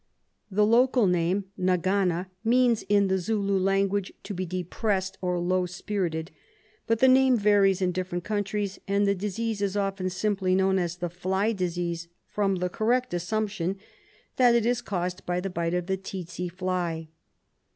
[0.49, 6.31] The local name, "Nagana," means in the Zulu language to be "depressed" or "low spirited,"
[6.87, 10.95] but the name varies in different countries, and the disease is often known simply as
[10.97, 13.77] the "fly disease," from the correct assumption
[14.37, 17.09] that it is caused by the bite of the tsetse fly.